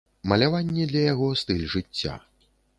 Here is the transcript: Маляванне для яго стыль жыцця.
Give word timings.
Маляванне 0.31 0.87
для 0.93 1.03
яго 1.13 1.29
стыль 1.43 1.63
жыцця. 1.77 2.19